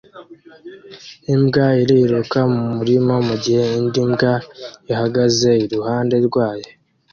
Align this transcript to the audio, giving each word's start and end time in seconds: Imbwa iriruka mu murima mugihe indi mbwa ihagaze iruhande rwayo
Imbwa 1.33 1.65
iriruka 1.81 2.39
mu 2.53 2.61
murima 2.75 3.13
mugihe 3.27 3.63
indi 3.79 4.01
mbwa 4.09 4.33
ihagaze 4.91 5.49
iruhande 5.65 6.15
rwayo 6.27 6.69